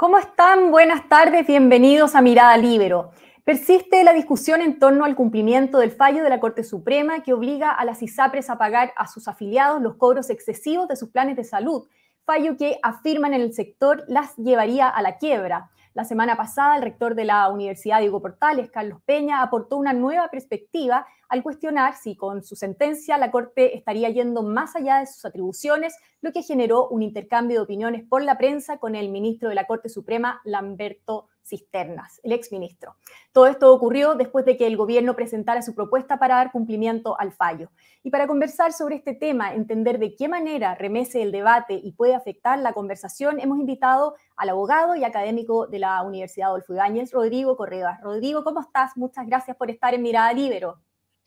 [0.00, 0.70] ¿Cómo están?
[0.70, 3.10] Buenas tardes, bienvenidos a Mirada Libero.
[3.42, 7.72] Persiste la discusión en torno al cumplimiento del fallo de la Corte Suprema que obliga
[7.72, 11.42] a las ISAPRES a pagar a sus afiliados los cobros excesivos de sus planes de
[11.42, 11.88] salud,
[12.24, 15.68] fallo que afirman en el sector las llevaría a la quiebra.
[15.94, 20.28] La semana pasada, el rector de la Universidad Diego Portales, Carlos Peña, aportó una nueva
[20.28, 25.24] perspectiva al cuestionar si con su sentencia la Corte estaría yendo más allá de sus
[25.24, 29.54] atribuciones, lo que generó un intercambio de opiniones por la prensa con el ministro de
[29.54, 32.96] la Corte Suprema, Lamberto Cisternas, el exministro.
[33.32, 37.32] Todo esto ocurrió después de que el gobierno presentara su propuesta para dar cumplimiento al
[37.32, 37.70] fallo.
[38.02, 42.14] Y para conversar sobre este tema, entender de qué manera remece el debate y puede
[42.14, 47.56] afectar la conversación, hemos invitado al abogado y académico de la Universidad Adolfo Ibáñez, Rodrigo
[47.56, 47.98] Correa.
[48.02, 48.96] Rodrigo, ¿cómo estás?
[48.96, 50.78] Muchas gracias por estar en Mirada Libero.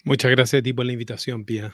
[0.04, 1.74] Muchas gracias a ti por la invitación, Pia.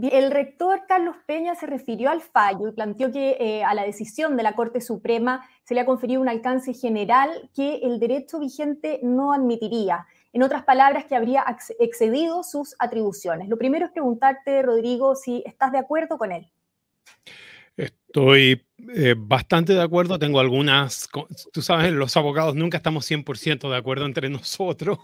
[0.00, 4.36] El rector Carlos Peña se refirió al fallo y planteó que eh, a la decisión
[4.36, 9.00] de la Corte Suprema se le ha conferido un alcance general que el derecho vigente
[9.02, 10.06] no admitiría.
[10.32, 11.44] En otras palabras, que habría
[11.80, 13.48] excedido sus atribuciones.
[13.48, 16.46] Lo primero es preguntarte, Rodrigo, si estás de acuerdo con él.
[17.76, 20.18] Estoy eh, bastante de acuerdo.
[20.18, 21.08] Tengo algunas,
[21.52, 24.98] tú sabes, los abogados nunca estamos 100% de acuerdo entre nosotros,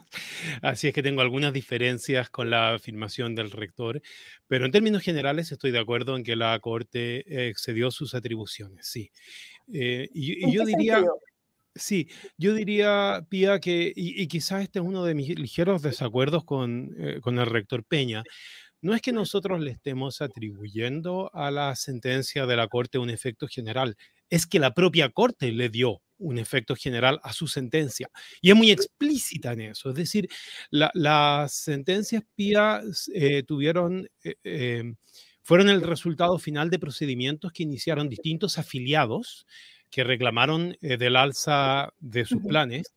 [0.63, 4.01] así es que tengo algunas diferencias con la afirmación del rector,
[4.47, 9.11] pero en términos generales estoy de acuerdo en que la Corte excedió sus atribuciones, sí.
[9.73, 11.03] Eh, y, yo diría...
[11.77, 12.09] Sí,
[12.39, 17.19] yo diría, Pía, que, y, quizás este es uno de mis ligeros desacuerdos con, eh,
[17.21, 18.23] con el rector Peña,
[18.85, 23.49] no es que nosotros le estemos atribuyendo a la sentencia de la Corte un efecto
[23.49, 23.97] general,
[24.29, 28.11] es que la propia Corte le dio un efecto general a su sentencia.
[28.43, 29.89] Y es muy explícita en eso.
[29.89, 30.29] Es decir,
[30.71, 32.83] las sentencias PIA
[33.15, 34.97] eh, tuvieron, eh, em,
[35.43, 39.47] fueron el resultado final de procedimientos que iniciaron distintos afiliados
[39.91, 42.93] que reclamaron eh, del alza de sus planes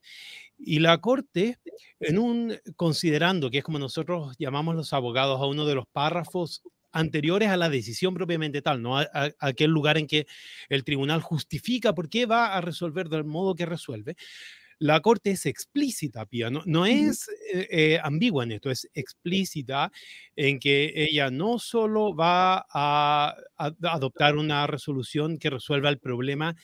[0.58, 1.60] y la Corte,
[2.00, 6.62] en un, considerando que es como nosotros llamamos los abogados a uno de los párrafos
[6.92, 8.98] anteriores a la decisión propiamente tal, ¿no?
[8.98, 9.08] A,
[9.40, 10.26] aquel lugar en que
[10.70, 14.16] el tribunal justifica por qué va a resolver del modo que resuelve.
[14.80, 19.92] La Corte es explícita, Pía, no, no es eh, eh, ambigua en esto, es explícita
[20.36, 26.56] en que ella no solo va a, a adoptar una resolución que resuelva el problema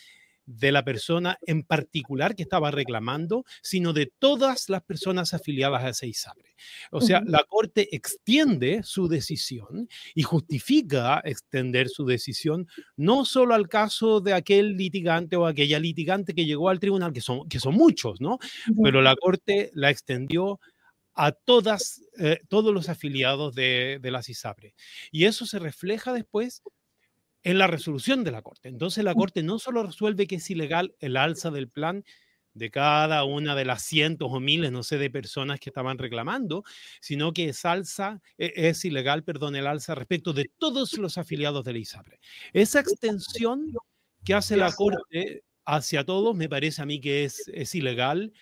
[0.46, 5.90] de la persona en particular que estaba reclamando, sino de todas las personas afiliadas a
[5.90, 6.56] ese ISAPRE.
[6.92, 13.68] O sea, la Corte extiende su decisión y justifica extender su decisión no solo al
[13.68, 17.76] caso de aquel litigante o aquella litigante que llegó al tribunal, que son, que son
[17.76, 18.40] muchos, ¿no?
[18.82, 20.60] Pero la Corte la extendió
[21.16, 24.74] a todas, eh, todos los afiliados de, de las ISAPRE.
[25.12, 26.64] Y eso se refleja después
[27.44, 28.70] en la resolución de la Corte.
[28.70, 32.04] Entonces la Corte no solo resuelve que es ilegal el alza del plan
[32.54, 36.64] de cada una de las cientos o miles, no sé, de personas que estaban reclamando,
[37.02, 41.64] sino que es, alza, e, es ilegal, perdón, el alza respecto de todos los afiliados
[41.66, 42.20] de la ISAPRE.
[42.54, 43.74] Esa extensión
[44.24, 48.34] que hace la Corte hacia todos me parece a mí que es, es ilegal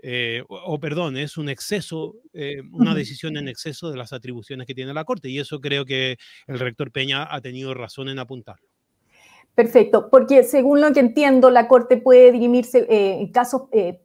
[0.00, 4.74] eh, o, perdón, es un exceso, eh, una decisión en exceso de las atribuciones que
[4.74, 5.28] tiene la Corte.
[5.28, 8.68] Y eso creo que el rector Peña ha tenido razón en apuntarlo.
[9.54, 13.62] Perfecto, porque según lo que entiendo, la Corte puede dirimirse eh, en casos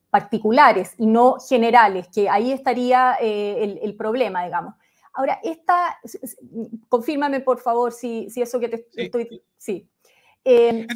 [0.09, 4.73] particulares y no generales, que ahí estaría el, problema, digamos.
[5.13, 5.99] Ahora, esta,
[6.89, 9.43] confírmame por favor si, si eso que te estoy...
[9.57, 9.87] Sí.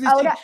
[0.07, 0.35] ahora...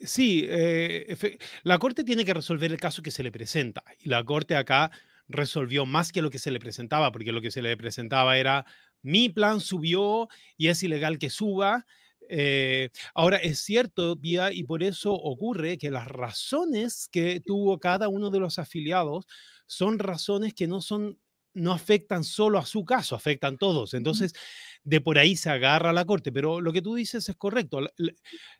[0.00, 1.16] Sí, eh,
[1.64, 4.90] la Corte tiene que resolver el caso que se le presenta y la Corte acá
[5.28, 8.64] resolvió más que lo que se le presentaba, porque lo que se le presentaba era
[9.02, 11.86] mi plan subió y es ilegal que suba.
[12.28, 18.30] Eh, ahora es cierto, y por eso ocurre que las razones que tuvo cada uno
[18.30, 19.26] de los afiliados
[19.66, 21.18] son razones que no son
[21.54, 23.94] no afectan solo a su caso, afectan todos.
[23.94, 24.32] Entonces,
[24.84, 27.80] de por ahí se agarra la Corte, pero lo que tú dices es correcto.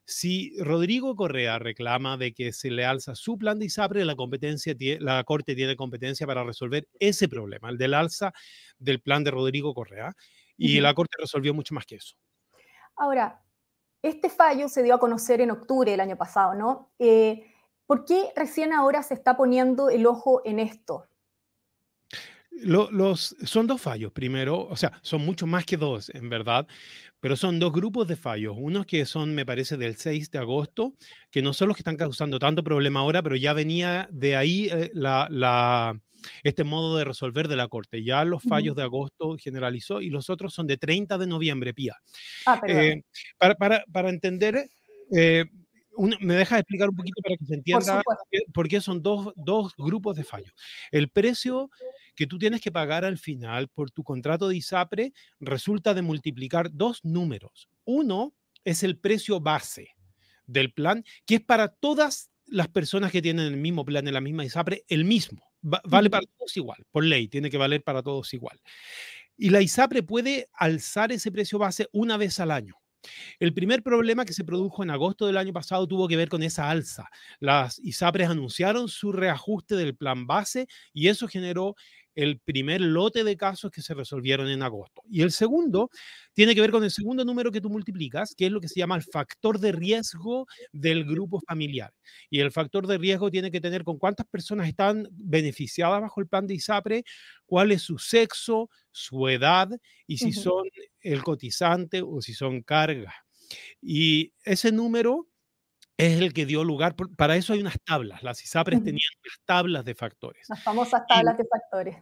[0.04, 4.74] Si Rodrigo Correa reclama de que se le alza su plan de ISAPRE, la, competencia,
[5.00, 8.32] la Corte tiene competencia para resolver ese problema, el del alza
[8.78, 10.14] del plan de Rodrigo Correa,
[10.56, 12.14] y la Corte resolvió mucho más que eso.
[12.94, 13.42] Ahora,
[14.02, 16.92] este fallo se dio a conocer en octubre del año pasado, ¿no?
[16.98, 17.46] Eh,
[17.86, 21.08] ¿Por qué recién ahora se está poniendo el ojo en esto?
[22.60, 26.66] Los, son dos fallos, primero, o sea, son mucho más que dos, en verdad,
[27.20, 28.54] pero son dos grupos de fallos.
[28.58, 30.94] Unos que son, me parece, del 6 de agosto,
[31.30, 34.68] que no son los que están causando tanto problema ahora, pero ya venía de ahí
[34.70, 35.98] eh, la,
[36.42, 38.02] este modo de resolver de la Corte.
[38.02, 41.96] Ya los fallos de agosto generalizó y los otros son de 30 de noviembre, Pía.
[42.46, 43.02] Ah, eh,
[43.38, 44.68] para, para, para, entender,
[45.16, 45.44] eh,
[46.20, 48.02] me deja explicar un poquito para que se entienda
[48.52, 50.52] por, qué son dos, dos grupos de fallos.
[50.90, 51.70] El precio
[52.14, 56.70] que tú tienes que pagar al final por tu contrato de ISAPRE resulta de multiplicar
[56.72, 57.68] dos números.
[57.84, 59.88] Uno es el precio base
[60.46, 64.20] del plan, que es para todas las personas que tienen el mismo plan en la
[64.20, 65.52] misma ISAPRE, el mismo.
[65.62, 68.60] vale para todos igual, por ley, tiene que valer para todos igual.
[69.36, 72.76] Y la ISAPRE puede alzar ese precio base una vez al año.
[73.40, 76.42] El primer problema que se produjo en agosto del año pasado tuvo que ver con
[76.42, 77.08] esa alza.
[77.40, 81.74] Las ISAPRES anunciaron su reajuste del plan base y eso generó
[82.14, 85.02] el primer lote de casos que se resolvieron en agosto.
[85.08, 85.90] Y el segundo
[86.32, 88.80] tiene que ver con el segundo número que tú multiplicas, que es lo que se
[88.80, 91.92] llama el factor de riesgo del grupo familiar.
[92.30, 96.28] Y el factor de riesgo tiene que tener con cuántas personas están beneficiadas bajo el
[96.28, 97.04] plan de ISAPRE,
[97.46, 99.68] cuál es su sexo, su edad
[100.06, 100.64] y si son
[101.00, 103.14] el cotizante o si son cargas.
[103.80, 105.28] Y ese número
[106.06, 109.84] es el que dio lugar, para eso hay unas tablas, las ISAPRES tenían unas tablas
[109.84, 110.48] de factores.
[110.48, 111.96] Las famosas tablas de factores.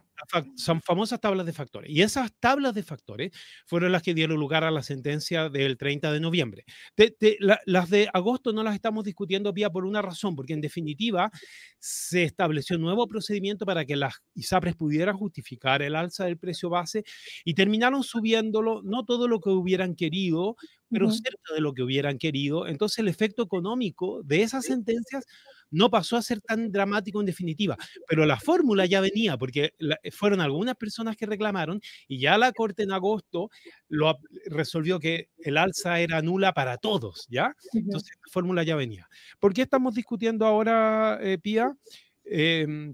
[0.55, 1.89] Son famosas tablas de factores.
[1.91, 3.31] Y esas tablas de factores
[3.65, 6.65] fueron las que dieron lugar a la sentencia del 30 de noviembre.
[7.65, 11.31] las de agosto no las estamos discutiendo vía por una razón, porque en definitiva
[11.79, 16.69] se estableció un nuevo procedimiento para que las ISAPRES pudieran justificar el alza del precio
[16.69, 17.03] base
[17.43, 20.55] y terminaron subiéndolo, no todo lo que hubieran querido,
[20.91, 22.67] pero cerca de lo que hubieran querido.
[22.67, 25.25] Entonces el efecto económico de esas sentencias
[25.71, 27.77] no pasó a ser tan dramático en definitiva,
[28.07, 29.73] pero la fórmula ya venía, porque
[30.11, 33.49] fueron algunas personas que reclamaron y ya la Corte en agosto
[33.87, 37.55] lo resolvió que el alza era nula para todos, ¿ya?
[37.73, 39.07] Entonces la fórmula ya venía.
[39.39, 41.75] ¿Por qué estamos discutiendo ahora, eh, Pía?
[42.23, 42.93] Em,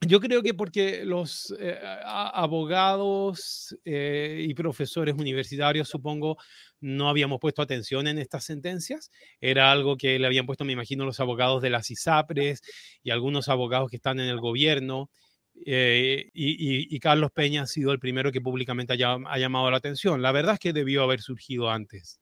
[0.00, 6.36] yo creo que porque los eh, abogados eh, y profesores universitarios, supongo,
[6.80, 9.10] no habíamos puesto atención en estas sentencias.
[9.40, 12.62] Era algo que le habían puesto, me imagino, los abogados de las ISAPRES
[13.02, 15.10] y algunos abogados que están en el gobierno.
[15.66, 20.22] Eh, y, Carlos Peña ha sido el primero que públicamente ha, llamado la atención.
[20.22, 22.20] La verdad es que debió haber surgido antes.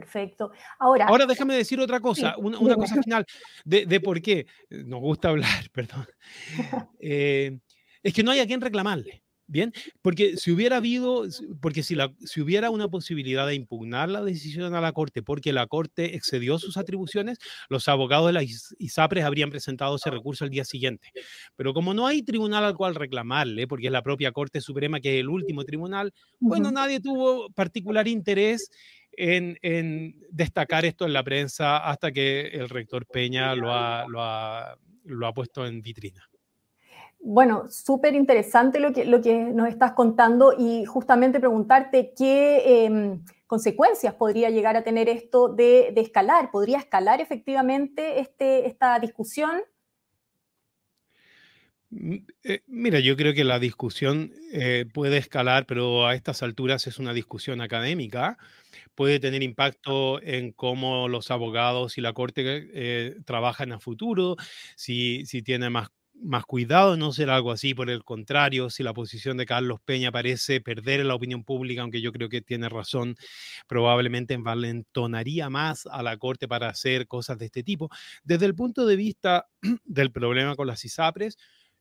[0.00, 0.52] Perfecto.
[0.78, 3.26] Ahora, Ahora déjame decir otra cosa, una, cosa final
[3.64, 6.06] de, por qué nos gusta hablar, perdón.
[6.98, 7.58] Eh,
[8.02, 9.22] es que no hay a quien reclamarle.
[9.52, 11.24] Bien, porque si hubiera habido,
[11.60, 15.52] porque si, la, si hubiera una posibilidad de impugnar la decisión a la Corte porque
[15.52, 17.38] la Corte excedió sus atribuciones,
[17.68, 21.08] los abogados de la ISAPRES habrían presentado ese recurso al día siguiente.
[21.56, 25.16] Pero como no hay tribunal al cual reclamarle, porque es la propia Corte Suprema que
[25.16, 28.70] es el último tribunal, bueno, nadie tuvo particular interés
[29.12, 34.22] en, en, destacar esto en la prensa hasta que el rector Peña lo ha, lo
[34.22, 36.30] ha, lo ha puesto en vitrina.
[37.22, 43.22] Bueno, súper interesante lo que, lo que nos estás contando y justamente preguntarte qué em,
[43.46, 46.50] consecuencias podría llegar a tener esto de, escalar.
[46.50, 49.60] ¿Podría escalar efectivamente este, esta discusión?
[51.90, 56.86] Mm, eh, mira, yo creo que la discusión eh, puede escalar, pero a estas alturas
[56.86, 58.38] es una discusión académica.
[58.94, 62.42] Puede tener impacto en cómo los abogados y la corte
[62.74, 64.36] eh, trabajan a futuro,
[64.76, 65.88] si, si tiene más
[66.22, 70.12] más cuidado no ser algo así, por el contrario, si la posición de Carlos Peña
[70.12, 73.16] parece perder en la opinión pública, aunque yo creo que tiene razón,
[73.66, 77.88] probablemente envalentonaría más a la Corte para hacer cosas de este tipo.
[78.22, 79.46] Desde el punto de vista
[79.84, 81.38] del problema con las ISAPRES,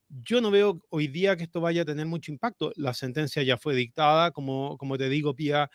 [0.10, 2.72] yo no veo hoy día que esto vaya a tener mucho impacto.
[2.76, 5.70] La sentencia ya fue dictada, como, como te digo, Pía,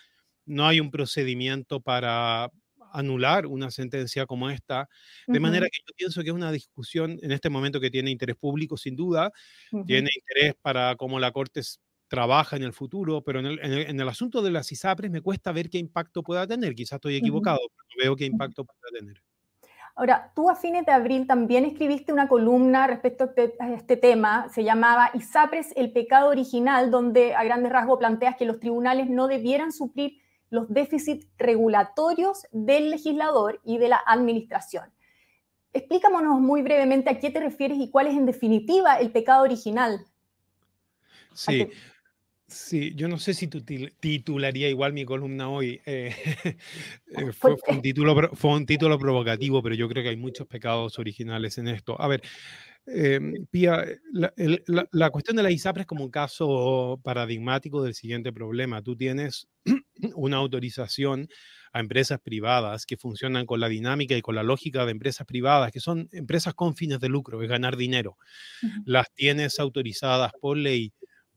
[0.46, 2.50] no hay un procedimiento para,
[2.94, 4.88] anular una sentencia como esta,
[5.26, 8.36] de manera que yo pienso que es una discusión en este momento que tiene interés
[8.36, 9.32] público, sin duda,
[9.84, 11.60] tiene interés para cómo la Corte
[12.06, 15.78] trabaja en el futuro, pero en el, asunto de las ISAPRES me cuesta ver qué
[15.78, 19.20] impacto pueda tener, quizás estoy equivocado, pero no veo qué impacto pueda tener.
[19.96, 24.48] Ahora, tú a fines de abril también escribiste una columna respecto a este, este tema,
[24.48, 29.28] se llamaba ISAPRES, el pecado original, donde a grandes rasgos planteas que los tribunales no
[29.28, 30.20] debieran suplir
[30.50, 34.92] los déficits regulatorios del legislador y de la administración.
[35.72, 40.04] Explícamonos muy brevemente a qué te refieres y cuál es en definitiva el pecado original.
[41.32, 41.68] Sí,
[42.54, 45.80] sí, yo no sé si titularía igual mi columna hoy.
[45.84, 46.14] Eh,
[47.16, 50.98] eh, fue, un título, fue un título provocativo, pero yo creo que hay muchos pecados
[50.98, 52.00] originales en esto.
[52.00, 52.22] A ver,
[52.86, 53.82] Em, Pía,
[54.12, 58.82] la, cuestión de la ISAPRE es como un caso paradigmático del siguiente problema.
[58.82, 59.48] Tú tienes
[60.14, 61.28] una autorización
[61.72, 65.72] a empresas privadas que funcionan con la dinámica y con la lógica de empresas privadas,
[65.72, 68.16] que son empresas con fines de lucro, es ganar dinero.
[68.84, 70.92] Las tienes autorizadas por ley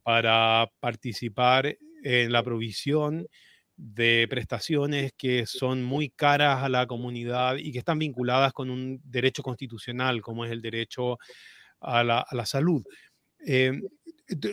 [0.07, 3.27] para participar en la provisión
[3.75, 9.01] de prestaciones que son muy caras a la comunidad y que están vinculadas con un
[9.03, 11.17] derecho constitucional, como es el derecho
[11.81, 12.85] a la, salud.
[13.45, 13.81] Eh,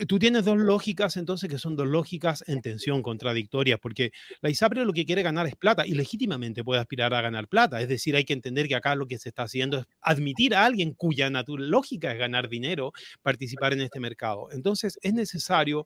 [0.07, 4.85] tú tienes dos lógicas entonces que son dos lógicas en tensión contradictorias, porque la ISAPRE
[4.85, 7.81] lo que quiere ganar es plata y legítimamente puede aspirar a ganar plata.
[7.81, 10.65] Es decir, hay que entender que acá lo que se está haciendo es admitir a
[10.65, 14.49] alguien cuya lógica es ganar dinero, participar en este mercado.
[14.51, 15.85] Entonces es necesario,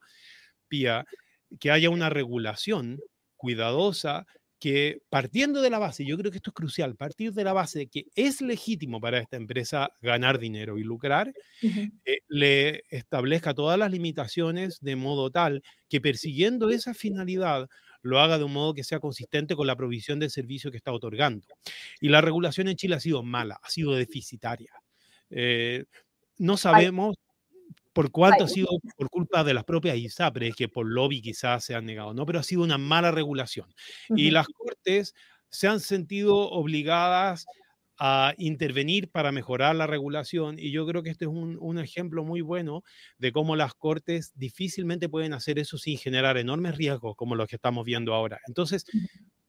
[0.68, 1.06] Pía,
[1.60, 3.00] que haya una regulación
[3.36, 4.28] cuidadosa
[4.60, 7.80] que partiendo de la base, yo creo que esto es crucial, partir de la base
[7.80, 13.80] de que es legítimo para esta empresa ganar dinero y lucrar, eh, le establezca todas
[13.80, 17.70] las limitaciones de modo tal que persiguiendo esa finalidad
[18.02, 20.92] lo haga de un modo que sea consistente con la provisión del servicio que está
[20.92, 21.48] otorgando.
[22.00, 24.74] Y la regulación en Chile ha sido mala, ha sido deficitaria.
[25.30, 25.86] Eh,
[26.38, 27.16] no sabemos
[28.00, 31.76] por cuánto ha sido por culpa de las propias ISAPRES, que por lobby quizás se
[31.76, 32.26] han negado, ¿no?
[32.26, 33.76] Pero ha sido una mala regulación.
[34.08, 35.14] Y las cortes
[35.50, 37.46] se han sentido obligadas
[37.98, 42.24] a intervenir para mejorar la regulación y yo creo que este es un, un, ejemplo
[42.24, 42.84] muy bueno
[43.18, 47.58] de cómo las cortes difícilmente pueden hacer eso sin generar enormes riesgos como los que
[47.58, 48.40] estamos viendo ahora.
[48.48, 48.86] Entonces,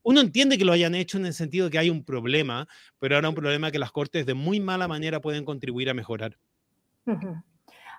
[0.02, 2.66] uno entiende que lo hayan hecho en el sentido de que hay un problema,
[2.98, 6.36] pero ahora un problema que las cortes de muy mala manera pueden contribuir a mejorar.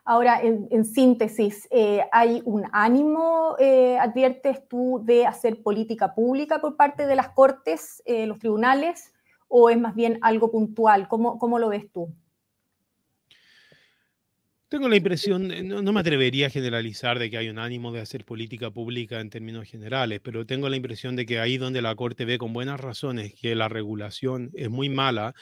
[0.04, 6.76] Ahora, en, síntesis, eh, ¿hay un ánimo, eh, adviertes tú, de hacer política pública por
[6.76, 9.14] parte de las cortes, eh, los tribunales,
[9.48, 11.08] o es más bien algo puntual?
[11.08, 12.12] ¿Cómo, cómo lo ves tú?
[14.70, 18.00] Tengo la impresión, no, no, me atrevería a generalizar de que hay un ánimo de
[18.00, 21.94] hacer política pública en términos generales, pero tengo la impresión de que ahí donde la
[21.94, 25.36] Corte ve con buenas razones que la regulación es muy mala,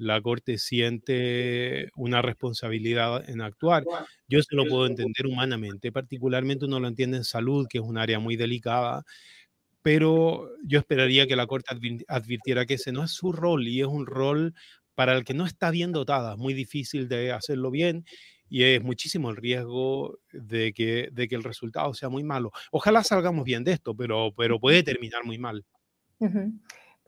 [0.00, 3.84] la Corte siente una responsabilidad en actuar.
[4.28, 7.98] Yo se lo puedo entender humanamente, particularmente uno lo entiende en salud, que es un
[7.98, 9.04] área muy delicada,
[9.82, 11.76] pero yo esperaría que la Corte
[12.08, 14.54] advirtiera que ese no es su rol y es un rol
[14.94, 18.06] para el que no está bien dotada, muy difícil de hacerlo bien
[18.48, 22.52] y es muchísimo el riesgo de que, de que el resultado sea muy malo.
[22.70, 25.62] Ojalá salgamos bien de esto, pero, pero puede terminar muy mal.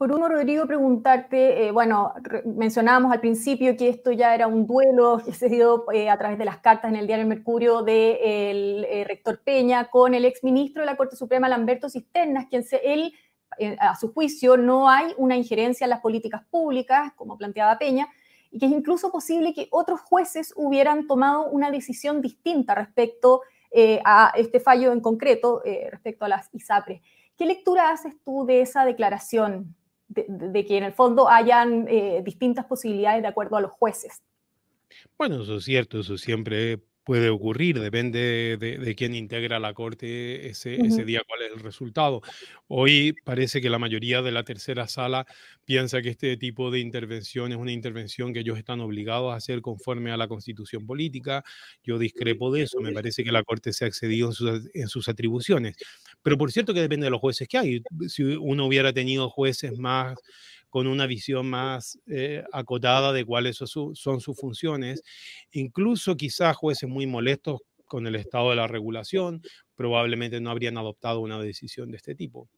[0.03, 5.21] Por uno, Rodrigo, preguntarte, eh, bueno, mencionábamos al principio que esto ya era un duelo
[5.25, 9.05] que se dio eh, a través de las cartas en el diario Mercurio del eh,
[9.07, 13.13] rector Peña con el exministro de la Corte Suprema, Lamberto Cisternas, quien se, él,
[13.79, 18.09] a su juicio, no hay una injerencia en las políticas públicas, como planteaba Peña,
[18.51, 23.39] y que es incluso posible que otros jueces hubieran tomado una decisión distinta respecto
[24.03, 27.01] a este fallo en concreto, respecto a las ISAPRES.
[27.37, 29.77] ¿Qué lectura haces tú de esa declaración?
[30.13, 34.21] De, que en el fondo hayan eh, distintas posibilidades de acuerdo a los jueces.
[35.17, 40.75] Bueno, eso es cierto, eso siempre puede ocurrir, depende de, quién integra la Corte ese,
[40.75, 42.21] ese, día, cuál es el resultado.
[42.67, 45.25] Hoy parece que la mayoría de la tercera sala
[45.65, 49.61] piensa que este tipo de intervención es una intervención que ellos están obligados a hacer
[49.61, 51.43] conforme a la constitución política.
[51.83, 54.87] Yo discrepo de eso, me parece que la Corte se ha excedido en sus, en
[54.87, 55.75] sus atribuciones.
[56.23, 57.83] Pero por cierto que depende de los jueces que hay.
[58.07, 60.17] Si uno hubiera tenido jueces más
[60.69, 65.03] con una visión más eh, acotada de cuáles son sus funciones,
[65.51, 67.61] incluso quizás jueces muy molestos
[67.93, 69.43] con el estado de la regulación,
[69.75, 72.49] probablemente no habrían adoptado una decisión de este tipo.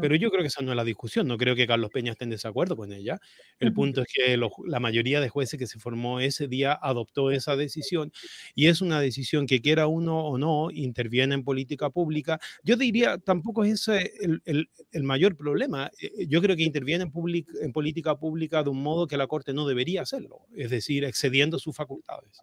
[0.00, 2.24] Pero yo creo que esa no es la discusión, no creo que Carlos Peña esté
[2.24, 3.20] en desacuerdo con ella.
[3.60, 7.54] El punto es que la mayoría de jueces que se formó ese día adoptó esa
[7.54, 8.10] decisión
[8.56, 12.40] y es una decisión que quiera uno o no interviene en política pública.
[12.64, 15.92] Yo diría, tampoco es ese el, el, mayor problema.
[16.00, 17.12] Eh, yo creo que interviene en,
[17.60, 21.60] en política pública de un modo que la Corte no debería hacerlo, es decir, excediendo
[21.60, 22.40] sus facultades.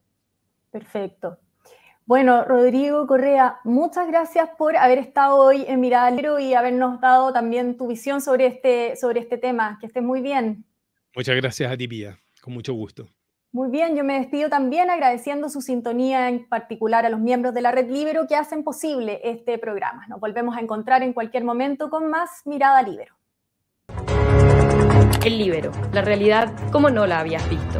[0.71, 1.37] Perfecto.
[2.09, 6.09] Bueno, Rodrigo Correa, muchas gracias por haber estado hoy en Mirada
[6.41, 9.77] y habernos dado también tu visión sobre este, sobre este tema.
[9.79, 10.65] Que estés muy bien.
[11.15, 12.17] Muchas gracias a ti, Pía.
[12.41, 13.07] Con mucho gusto.
[13.51, 17.61] Muy bien, yo me despido también agradeciendo su sintonía, en particular a los miembros de
[17.61, 20.07] la Red Libero que hacen posible este programa.
[20.07, 23.13] Nos volvemos a encontrar en cualquier momento con más Mirada Libero.
[25.23, 27.79] El Libero, la realidad como no la habías visto.